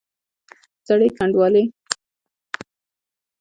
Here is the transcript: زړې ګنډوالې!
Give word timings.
زړې 0.87 1.07
ګنډوالې! 1.17 1.63